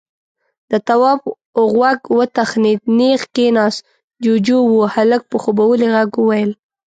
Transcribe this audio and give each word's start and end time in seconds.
د 0.71 0.73
تواب 0.87 1.21
غوږ 1.71 1.99
وتخنېد، 2.17 2.81
نېغ 2.97 3.21
کېناست. 3.35 3.79
جُوجُو 4.23 4.59
و. 4.65 4.75
هلک 4.95 5.21
په 5.31 5.35
خوبولي 5.43 5.87
غږ 5.95 6.09
وويل: 6.17 6.51